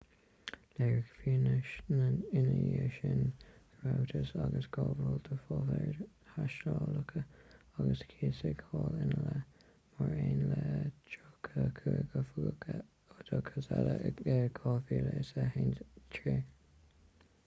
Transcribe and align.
léirigh 0.77 1.09
fianaise 1.17 2.05
ina 2.39 2.45
dhiaidh 2.53 2.95
sin 3.01 3.19
go 3.81 3.89
rabhthas 3.89 4.31
ag 4.45 4.55
gabháil 4.77 5.19
do 5.27 5.37
pháipéir 5.49 5.99
thástálacha 6.31 7.23
agus 7.83 8.01
cúisíodh 8.15 8.65
hall 8.71 8.97
ina 9.05 9.21
leith 9.27 9.69
mar 9.99 10.11
aon 10.25 10.43
le 10.57 10.65
34 11.13 12.19
oifigeach 12.23 13.15
oideachais 13.19 13.73
eile 13.79 13.97
in 14.11 14.19
2013 14.27 16.37